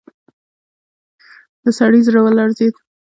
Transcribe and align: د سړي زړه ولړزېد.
د 1.63 1.65
سړي 1.79 1.99
زړه 2.07 2.19
ولړزېد. 2.23 2.75